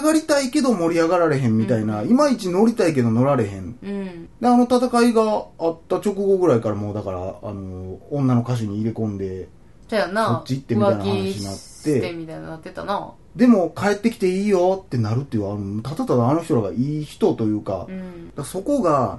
[0.00, 3.78] 上がりたいけど盛り上がられへんみたいな、いまいち乗りたいけど乗られへん。
[3.82, 4.28] うん。
[4.40, 9.48] で、あの戦いがあった直後ぐらいからもうだから、あの、女の歌手に入れ込んで、
[9.88, 10.26] そやな。
[10.26, 13.12] そっち行ってみたいな話になってみたいななってたな。
[13.34, 18.32] でも帰ってきていいよってなるっていうあのただただあの人らがいい人というか、うん。
[18.36, 19.18] らそこが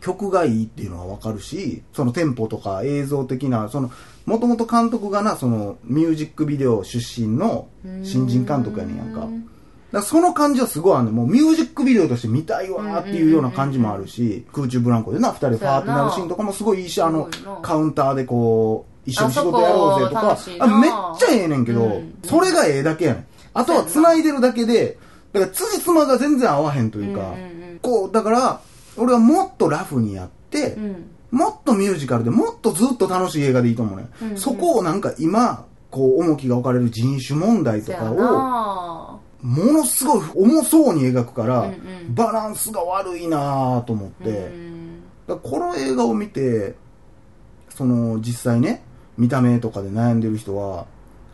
[0.00, 3.90] 曲がいいっていうのはわかるしそのテンポとか映像的なその
[4.26, 7.68] もともと監督がなそのミュージックビデオ出身の
[8.02, 9.28] 新人監督やねんやんか
[9.92, 17.28] だその感じはすごいあるねんもうミュージックビデオとして見たいわーっていうような感じもあるし空中ブランコでな二人でファーってなるシーンとかもすごいいいしあの
[17.60, 23.26] カウンターでこう一緒に仕事やろうぜとかあめっちゃええねんけど、うんそれがええだけやねん。
[23.52, 24.96] あとは繋いでるだけで
[25.32, 28.60] だから辻褄が全然合わへんというか、うんうんこうだから
[28.96, 30.84] 俺はもっとラフにやって、うん。
[30.84, 31.10] うん。
[31.32, 39.11] もっとミュージカルでもっとずっと楽しい映画でいいと思うね、うんうんそこをなんか今こう重きが置かれる人種問題とかをな。
[39.42, 42.14] ものすごい重そうに描くから、うんうん。
[42.14, 45.02] バランスが悪いなぁと思って、うん。
[45.26, 46.74] だこの映画を見て
[47.68, 48.84] その実際ね
[49.18, 50.86] 見た目とかで悩んでる人は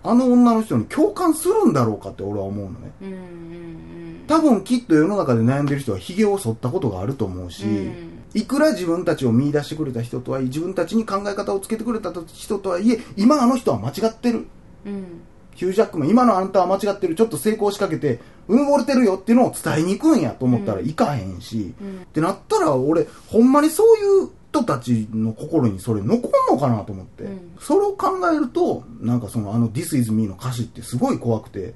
[0.02, 2.92] あの女の人に共感するんだろうかって俺は思うのね。
[3.02, 4.24] うんうん。
[4.26, 8.18] 多分きっと世の中で悩んでる人はヒゲを剃ったことがあると思うし、うん。
[8.34, 14.46] いくら自分たちを見出してくれた人とはいえ自分たちに考え方をつけてくれた人とはいえ今あの人は間違ってる。
[14.86, 15.22] うん。
[15.62, 15.66] うん。
[15.66, 17.14] ヒュージャックも今のあんたは間違ってる。
[17.14, 22.02] ちょっと成功しかけてうぬぼれてるよっていうのを伝えに行くんやと思ったらいかへんし、うん。
[22.02, 27.56] ってなったら俺ほんまにそういう人たちの心にそれ残んのかなと思って、うん。
[27.60, 31.74] それを考えるとなんかそのあの「This is me」の歌詞ってすごい怖くて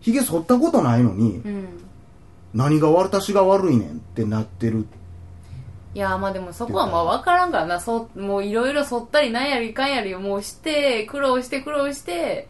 [0.00, 1.68] ヒゲ剃ったことないのに、うん。
[2.54, 4.86] 何が私が悪いねんってなってる。
[5.94, 7.32] いやまあでもそこはまあ分か。
[7.32, 7.80] らんからな。
[8.16, 12.48] もういろいろそったりなんやりかんやりもうして苦労して苦労して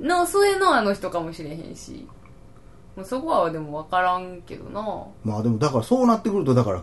[0.00, 2.06] の末のあの人かもしれへんし。
[3.04, 4.82] そこはでも分からんけどな。
[5.24, 6.82] まあでもだからそうなってくるとだから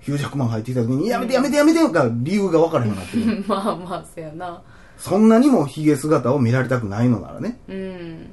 [0.00, 4.62] ヒュージャックマン入ってきた時に「やめてやめてやめて」が理由が分からへんようになってまあまあそやな。
[4.98, 7.58] そんなにもヒゲ姿を見られたくないのならね。
[7.68, 8.30] うん。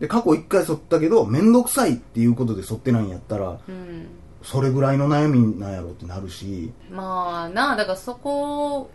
[0.00, 4.06] で過去一回剃ったけど面倒くさいっていうことで剃ってないんやったらうん。
[4.42, 6.70] それぐらいの悩みなんやろってなるし。
[6.90, 8.90] まあなだからそこ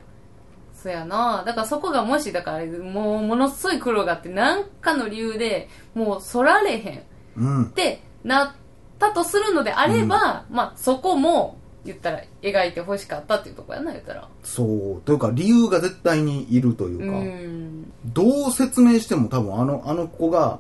[0.81, 1.43] そやな。
[1.45, 7.03] だからそこがもしだからもうものすごい苦労があって何かの理由でもう剃られへん。
[7.37, 7.63] うん。
[7.65, 8.51] ってなっ
[8.97, 14.27] たとするのであれば、まあそこも言ったら描いてほしかったっていうところやな言ったら。
[14.43, 15.01] そう。
[15.01, 17.83] というか理由が絶対にいるといううか、ん。
[18.05, 20.59] どう説明しても多分あのあの子が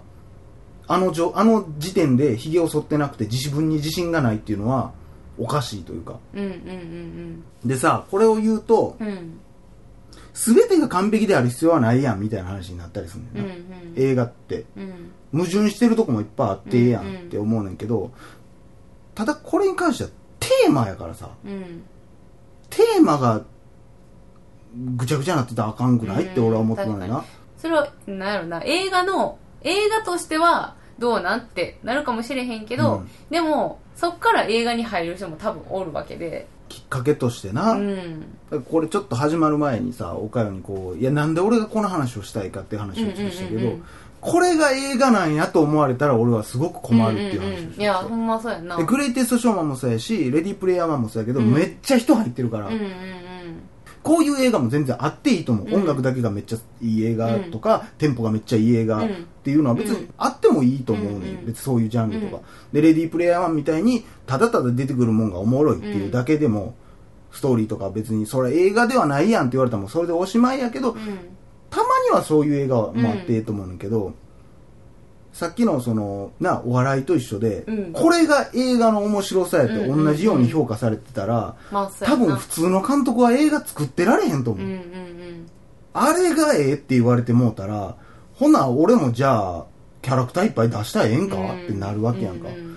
[0.87, 4.91] あのじょあの時点でヒゲを剃ってなくて自分に自信がないっていうのは
[5.37, 6.17] おかしいというか。
[6.33, 9.39] うんうんうんでさこれを言うとうんうん
[10.45, 13.93] 全てが完璧である必要はないやんみたいな話になったりするんだうんよな、うん。
[13.97, 14.65] 映画って。
[14.77, 15.11] うん。
[15.33, 18.11] 矛盾してるとこもいっぱいあってええやんって思うねんけど
[19.13, 21.29] ただこれに関してはテーマやからさ。
[21.45, 21.83] うん。
[22.69, 23.43] テーマが
[24.95, 27.05] ぐちゃぐちゃになってたらあかんくないって俺は思ってな。
[27.05, 27.25] いな
[27.57, 28.61] それはなんやろな。
[28.63, 33.09] 映画の映画としてはどうなんってなるかもしれへんけど、うん。
[33.29, 38.23] でもそっから映画に入る人も多分おるわけできっかけとしてな、うん。
[38.71, 43.83] これちょっと始まる前にさ岡山にこういやなんで俺がこの話をしたいかっていう話をちょっとしたけど、うんうんうんうん
[44.21, 47.81] これが映画なんやと思われたら俺はすごく困るっていう話をしてんんん。
[47.81, 48.75] いやほんまそうやんな。
[48.75, 51.53] でグレイテストショーマンもそうやしレディープレイヤーマンもそうやけど、うん。
[51.53, 52.89] めっちゃ人入ってるから、うんうんうん
[54.03, 55.75] こういう映画も全然あっていいと思う、うん。
[55.75, 62.41] 音楽だけがめっちゃいい映画とか、テンポがめっちゃいい映画うんっていうのは別にあってもいいと思うね、うんうん別にそういうジャンルとか、うん。
[62.73, 66.75] でレディープレイヤーマンみたいにただただ出てくるもんがおもろいっていうだけでも、
[67.31, 70.97] ストーリーとか別にそれ映画ではないやんって言われたらもうそれでおしまいやけど、うん。
[71.69, 74.13] たまにはそういう映画もあっていいと思うんだけど、
[75.39, 77.93] さっきのそのなお笑いと一緒で、うん。
[77.93, 80.05] これが映画の面白さやってうんうんうん。
[80.07, 85.49] 同じように評価されてたら、多分普通の監督は映画作ってられへんと思う、うんうんうん。
[85.93, 87.95] あれがええって言われてもうたら
[88.33, 89.65] ほな俺もじゃあ
[90.01, 92.75] キャラクターいっぱい出したらええんか、うんってなるわけやんか、うう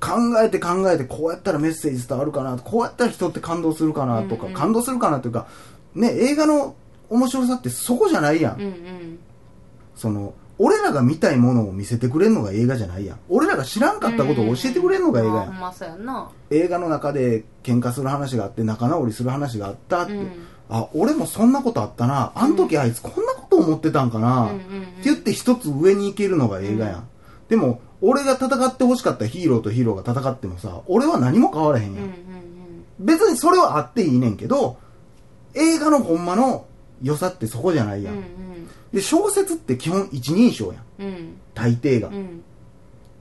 [0.00, 4.54] 考えて考えてこうやったらメッセージ伝わるかなこうやったら人って感動するかなとか、うんうん。
[4.54, 5.46] 感動するかなというか。
[5.94, 6.74] ね映画の
[7.08, 9.18] 面白さってそこじゃないやん、うんうん。
[9.94, 13.18] その俺らが見たいものを見せてくれるのが映画じゃないやん。
[13.30, 16.30] 俺らが知らんかったことを教えてくれるのが映画やん、あほんまそうやんな。
[16.50, 20.46] 映画の中で喧嘩する話があって仲直りする話があったって、うん。
[20.68, 22.32] あ俺もそんなことあったな。
[22.34, 24.58] あの時あいつこんなこと思ってたんかな、うんうんうん。
[24.58, 24.64] って
[25.04, 27.08] 言って一つ上に行けるのが映画やん、
[27.48, 32.16] でも俺が戦ってほしかったヒーローとヒーローが戦ってもさ俺は何も変わらへんやん、うんうん。
[32.98, 34.76] 別にそれはあっていいねんけど
[35.54, 36.66] 映画のほんまの
[37.02, 38.24] 良さってそこじゃないやん、うん
[38.92, 41.06] で小説って基本一人称やんうん。
[41.06, 41.40] うん。
[41.54, 42.42] 大抵が、うん。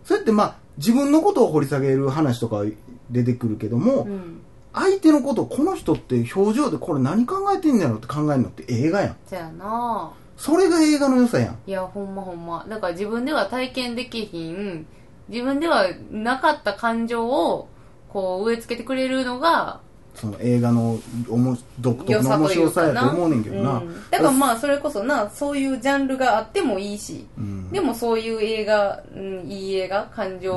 [0.03, 2.63] それってまあ自分のことを掘り下げる話とか
[3.11, 4.41] 出てくるけども、うん。
[4.73, 9.15] 相手のことこの人って表情でこれ何考えてんねやろって考えるのって映画やん。
[9.27, 10.11] そやな。
[10.37, 11.57] それが映画の良さやん。
[11.67, 12.65] いやほんまほんま。
[12.67, 14.87] だから自分では体験できひん。
[15.27, 17.67] 自分ではなかった感情を
[18.09, 19.81] こう植え付けてくれるのが
[20.19, 20.99] その映画の
[21.29, 24.09] おも独特の面白さやと思うねんけどな、うん。
[24.09, 27.25] だからまあそれこそなそういうジャンルがあってもいいし。
[27.37, 27.71] うん。
[27.71, 30.53] でもそういう映画、うん、いい映画感情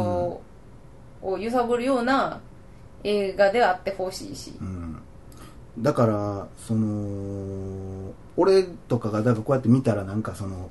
[1.23, 2.41] を揺さぶるような
[3.05, 4.53] 映画であってほしいし。
[4.61, 4.99] うん。
[5.79, 10.71] だからその俺とかがだからこうやって見たらなんかその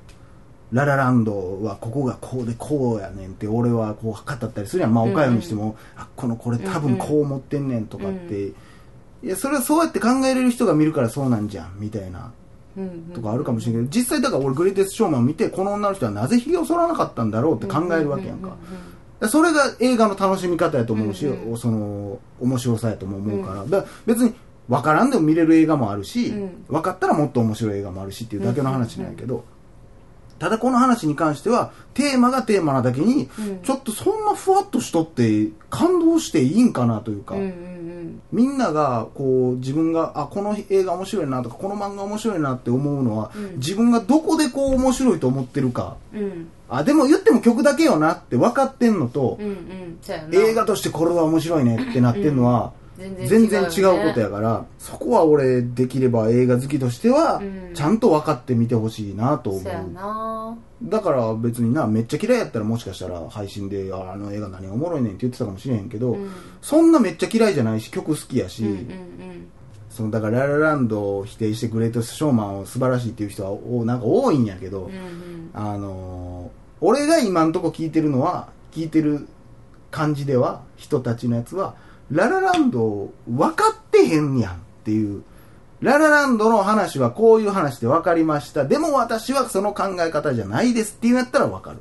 [0.72, 4.94] ララランドはここがこうでこうやねんって俺はこう語ったりするやん。
[4.94, 8.52] まあうんうん岡山にしても、あこのこれ多分こう思ってんねんとかって、
[9.24, 12.32] いやそれはそうやって考えれる人が見るからそうなんじゃんみたいな。
[13.14, 18.56] とかあるかもしれないけど実際だから俺グレイテストショーマンを見てこの女の人はなぜひげを剃らなかったんだろうって考えるわけやんか、
[19.20, 24.34] でそれが映画の楽しみ方やと思うし、うんうその面白さやとも思うから、だから別に
[24.70, 26.66] 分からんでも見れる映画もあるし、うん。
[26.70, 29.44] 分かったらもっと面白い映画もあるしっていうだけの話なんやけど、
[30.40, 33.60] ただこの話に関してはテーマがテーマなだけに、うん。
[33.64, 37.81] ちょっとそんなふわっとしとって感動していいんかなというか、うんうん
[38.32, 43.56] みんながこう自分があこの映画面白いなとかこの漫画面白いなって思うのは、うん。
[43.58, 45.98] 自分がどこでこう面白いと思ってるか。
[46.14, 46.20] うん。
[46.20, 50.00] うんあでも言っても曲だけよなって分かってんのと、うんうん。
[50.34, 57.72] 映画としてこれは面白いねってなってんのは、全然違うことやから、そこは俺できれば映画好きとしてはうん。
[57.74, 60.58] ちゃんと分かってみてほしいなと思う、そうやな。
[60.84, 66.32] だから別になめっちゃ嫌いやったらもしかしたら配信でああの映画何がおもろいねんって言ってたかもしれへんけど、うん。
[66.62, 69.48] そんなめっちゃ嫌いじゃないし曲好きやし、うんうん
[69.90, 75.50] そのだからララランドを否定してグレートスショーマンを素晴らしいっていう人はおなんか多いんやけど、うんうん。
[75.54, 79.28] あのー俺が今んとこ聞いてるのは聞いてる
[79.92, 81.76] 感じでは人たちのやつは
[82.12, 85.24] ララランドを分かってへんやんっていう。
[85.82, 88.66] ララランドの話はこういう話で分かりました。
[88.66, 91.80] でも私はその考え方じゃないですっていうんやったら分かる。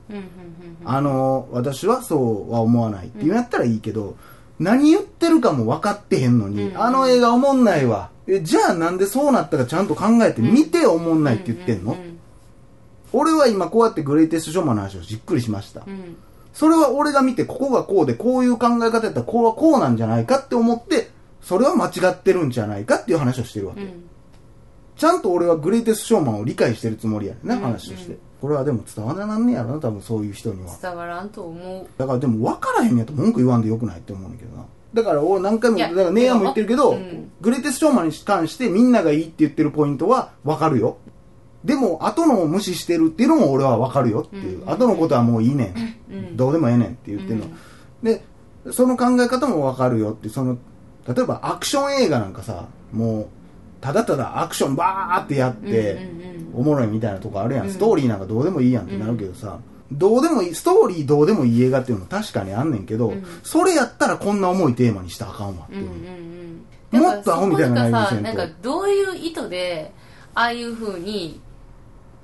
[0.86, 4.16] あのー私はそうは思わないっていうんやったらいいけど、
[4.58, 8.08] 何言ってるかも分かってへんのに、うんあの映画おもんないわ。
[8.26, 11.96] えじゃあなんでそうなったかちゃんと考えて見ておもんないって言ってんの、
[13.12, 16.16] 俺は今こうやってグレイテストショーマンの話をじっくりしました、うん
[16.52, 24.04] それは俺が見てここがこうでこういう考え方やったらこうはこうなんじゃないかって思ってそれは間違ってるんじゃないかっていう話をしてるわけ、うん。
[24.96, 27.60] ちゃんと俺はグレイテストショーマンを理解してるつもりやねんな、うん。
[27.62, 30.76] 話としてこれはでも伝わらなんねやろな多分そういう人には。
[30.80, 31.86] 伝わらんと思う。
[31.98, 34.64] だからでも分からへんやと文句言わんでよくないって思うんだけどな。
[34.92, 37.30] だから俺何回もだから姉やんも言ってるけど、うん。
[37.40, 40.96] グレイテストショーマンに関してみんながいいって言ってるポイントは分かるよ
[41.64, 45.74] でも後のを無視してるっていうのも俺は分かるよっていう、うん後のことはもういいね
[46.10, 47.46] ん、うんどうでもええねんって言ってるの、
[48.02, 48.24] で
[48.72, 50.58] その考え方も分かるよってその
[51.06, 53.26] 例えばアクション映画なんかさもう
[53.80, 57.72] ただただアクションバーってやって、うんうんうんおもろいみたいなとこあるやん、うん。
[57.72, 59.60] ストーリーなんかどうでもいいやんってなるけどさ、
[59.92, 63.24] どうでもいいストーリーどうでもいい映画っていうのも確かにあんねんけど、うん。
[63.44, 67.02] それやったらこんな重いテーマにしたらあかんわっていう、うんうんうん。
[67.02, 68.24] もっとアホみたいな内容にせんと。
[68.24, 69.92] なんかどういう意図で
[70.34, 71.40] ああいう風に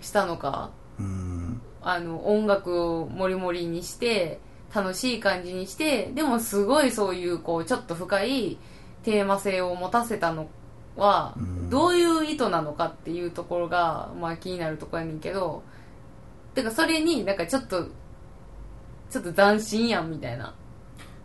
[0.06, 0.70] したのか。
[0.98, 1.60] うん。
[1.82, 4.40] あの音楽をモリモリにして
[4.74, 8.58] 楽しい感じにしてでもすごいそういうこうちょっと深い
[9.04, 10.48] テーマ性を持たせたの
[10.96, 11.70] はうん。
[11.70, 15.62] どういう意図なのかっていうところが、まあ、気になるところやねんけど
[16.54, 17.86] てかそれになんかちょっと
[19.10, 20.54] ちょっと斬新やんみたいな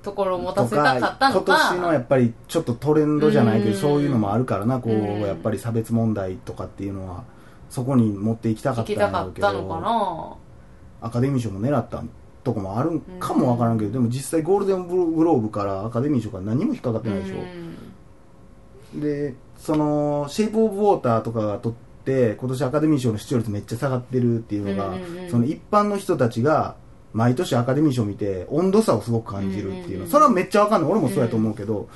[0.04, 3.78] ところを持たせたかったのか今年のやっぱりちょっとトレンドじゃないけど、うん。
[3.78, 5.22] そういうのもあるからなこう、うん。
[5.22, 7.24] やっぱり差別問題とかっていうのは
[7.72, 11.08] そこに持っていきたかったんやたかったろうけどのかな。
[11.08, 12.04] アカデミー賞も狙った
[12.44, 26.76] とこもあるんかもわからんけど、でも実際ゴールデングローブからアカデミー賞から何も引っかかってないでしょ、でその「シェイプ・オブ・ウォーター」とかが取って今年アカデミー賞の視聴率めっちゃ下がってるっていうのが、うんうんうんその一般の人たちが
[27.14, 30.10] 毎年アカデミー賞見て温度差をすごく感じるっていうの、うんうんうん。
[30.10, 30.92] それはめっちゃわかんない。
[30.92, 31.88] 俺もそうやと思うけど、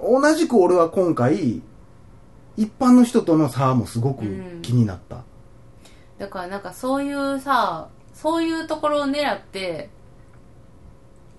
[0.00, 1.62] 同じく俺は今回
[2.56, 4.24] 一般の人との差もすごく
[4.62, 5.24] 気になった、
[6.18, 9.90] だからなんかそういうさそういうところを狙って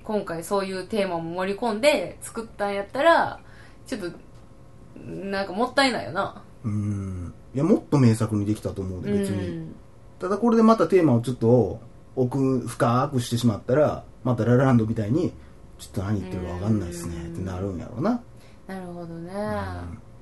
[0.03, 3.39] 今回そういうテーマも盛り込んで作ったんやったら
[3.88, 4.12] ちょっと
[5.00, 6.41] なんかもったいないよな。
[6.63, 7.34] うん。
[7.53, 9.75] いやもっと名作にできたと思うで別に、うん
[10.24, 11.82] ただこれでまたテーマをちょっと
[12.15, 15.34] 奥深くしてしまったらまたララランドみたいに
[15.79, 18.22] ちょっと何言ってるか分かんないですねってなるんやろうな、
[18.65, 19.34] なるほどね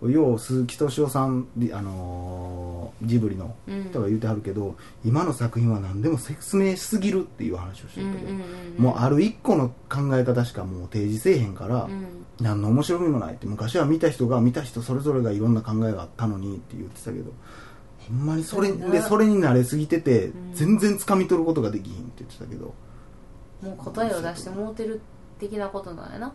[0.10, 12.26] よう鈴木敏夫さん、りあのージブリのうん人が言うてはるけど、今の作品は何でも説明しすぎるっていう話をしてたけど、うんうんうんもうある一個の考え方しかもう提示せえへんから、うん。
[12.40, 17.32] 何の面白みもないって昔は見た人が見た人それぞれがいろんな考えがあったのにって言ってたけど
[18.08, 20.54] ほんまにそれでそれに慣れすぎてて、ん。
[20.54, 22.74] 全然掴み取ることができひんって言ってたけど。
[23.62, 25.02] もう答えを出してもうてる
[25.40, 26.34] 的なことなんやな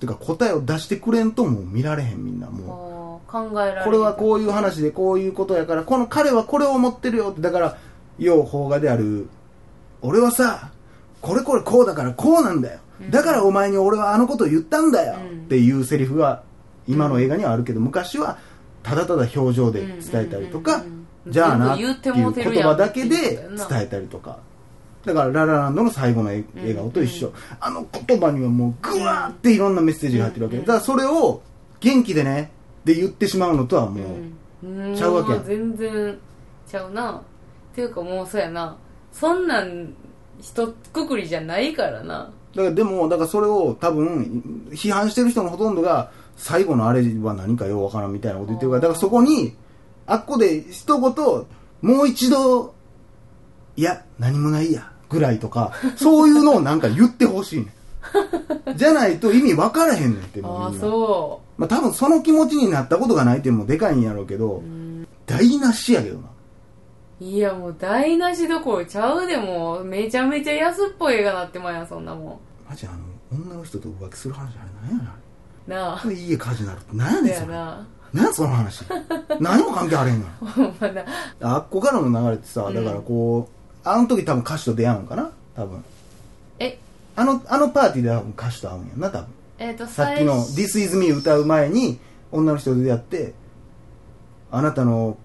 [0.00, 7.78] てか答えを出してくれんともう見られへんみんなもこう考えられこれはこういう話でこういうことやからこの彼はこれを思ってるよってだから
[8.18, 9.28] 要邦画である。
[10.00, 10.70] 俺はさ
[11.20, 12.78] これこれこうだからこうなんだよ、
[13.10, 15.38] だからお前に俺はあのことを言ったんだよ、うん。
[15.40, 16.42] っていうセリフが
[16.86, 18.38] 今の映画にはあるけど、昔は
[18.82, 20.84] ただただ表情で伝えたりとか、
[21.26, 24.38] じゃあなっていう言葉だけで伝えたりとか
[25.08, 30.62] だからララランドの最後のえ笑顔と一緒、あの言葉にはもうグワーっていろんなメッセージが入ってるわけ、うん。
[30.62, 31.42] うんだからそれを
[31.80, 34.02] 元気でねって言ってしまうのとはも
[34.62, 34.96] う、うん。
[34.96, 35.40] ちゃうわけやん。
[35.40, 36.18] も全然
[36.66, 37.12] ちゃうな。
[37.12, 38.76] っていうかもうそうやな。
[39.12, 39.94] そんなん
[40.40, 42.30] 一括りじゃないからな。
[42.54, 49.54] だからでもだからそれを多分批判してる人のほとんどが最後のあれは何かようわからんみたいなこと言ってるからだからそこに
[50.06, 51.46] あっこで一言
[51.82, 52.74] もう一度
[53.76, 58.76] いや何もないやぐらいとかそういうのをなんか言ってほしいねん。
[58.76, 66.28] じゃないと意味分からへんねんってもああうみんなそまあ多分その気持ちになったことがないっていうのもでかいんやろうけど、ううん台無しやけどな。
[67.20, 69.84] いやもう台無しどころちゃうでもう。
[69.84, 72.98] めちゃめちゃ安っぽい映画なってまうやんそんなもマジあの
[73.44, 75.12] 女の人と浮気する話あれ何やねんあ
[75.90, 76.08] んなあ。
[76.08, 77.52] れ家火事になるって何やそねんそれ。
[77.54, 78.84] やな何やその話。
[79.40, 81.04] 何も関係あれへんが ほんまだ
[81.42, 85.30] あっこからの流れってさだからこう、あの時多分歌手と出会うんかな？
[85.54, 85.84] 多分。
[86.58, 86.78] え？
[87.16, 89.26] あのあのパーティーで多分歌手と会うんやんな多分。
[89.58, 91.98] えっ、とさっきの「最 This is me」歌う前に
[92.30, 93.34] 女の人と出会って
[94.50, 95.16] あなたの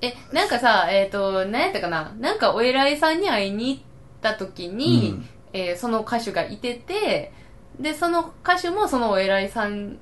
[0.00, 2.14] えなんかさえっ、と何やったかな？
[2.18, 3.82] なんかお偉いさんに会いに行っ
[4.20, 5.28] た時に、うん。
[5.52, 7.32] えーその歌手がいてて
[7.80, 9.96] でその歌手もそのお偉いさん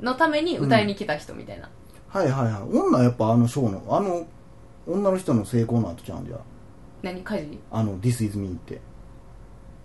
[0.00, 1.68] のために歌いに来た人みたいな、
[2.08, 2.62] はいはいはい。
[2.76, 4.26] 女はやっぱあのショーのあの
[4.86, 6.36] 女の人の成功の後ちゃうんじゃ
[7.04, 8.80] 何家事あの「This is me」って。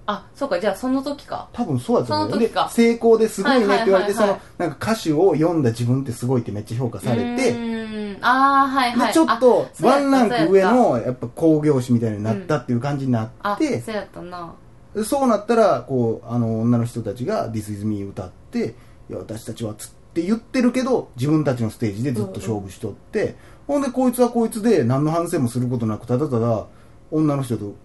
[0.08, 1.50] あそうかじゃあその時か。
[1.54, 2.30] 多分そうやと思う。
[2.32, 2.68] その時か。
[2.70, 4.14] 成功ですごいねって言われて、はいはいはいはい。
[4.14, 8.26] そのなんか歌手を読んだ自分ってすごいってめっちゃ評価されて、うーん。
[8.26, 9.08] ああはいはい。
[9.10, 14.20] でちょっとあそうやったワンランク上のやっぱ興行師みたいになったっていう感じになあって、そうやった。
[14.22, 14.56] な。
[14.96, 18.74] でそうなったらこうあの女の人たちが「This is me」歌って
[19.12, 23.36] 「いや私たちは」つって言ってるけど自分たちのステージでずっと勝負しとって、
[23.68, 26.66] ほんでこいつはこいつで何の反省もすることなくただただ
[27.12, 27.76] 女の人と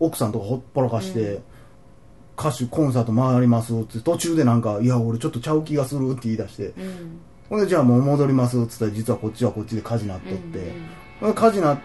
[0.00, 1.40] 奥さんとかほっぽらかして、
[2.38, 7.20] 歌手コンサート回りますって途中でなんか「いや俺ちょっとちゃう気がする」って言い出してうん。
[7.48, 10.72] ほんでじゃあもう戻りますっつったら実はこっちはこっちで火事なっとって、
[11.22, 11.34] うん。
[11.34, 11.78] 火事なっ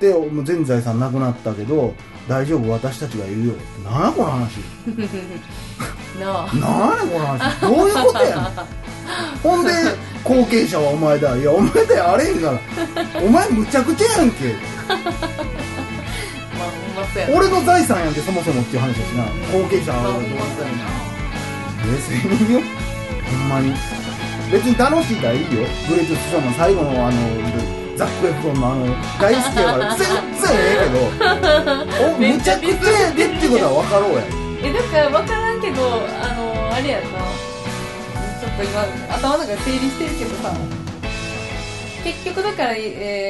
[0.00, 1.94] てもう全財産なくなったけど
[2.28, 4.56] 大丈夫私たちがいるよってなんやこの話。
[6.18, 6.54] なあ。
[6.54, 7.60] なんやこの話。
[7.60, 8.50] どういうことやねん。
[9.42, 9.72] ほんで
[10.24, 11.36] 後継者はお前だ。
[11.36, 12.58] いやお前だよあれへんから。
[13.22, 14.56] お前むちゃくちゃやんけ
[17.32, 19.24] 俺の財産やんけそもそもっていう話だしな。
[19.52, 20.20] 後継者は。
[21.84, 23.72] 冷静によほんまに。
[24.50, 25.48] 別に楽しいからいいよ。
[25.88, 27.18] グレートスショーマン最後のあの
[27.96, 28.86] ザック・エフロンのあの
[29.20, 30.16] 大好きやから 全然
[30.52, 32.08] ええけど。
[32.14, 34.22] おめっちゃむちゃくちゃやでってことは分かろうや
[34.64, 35.82] えだから分からんけど
[36.22, 38.80] あのあれやんなちょっと今
[39.14, 40.52] 頭の中で整理してるけどさ。
[42.04, 43.24] 結局だから、えー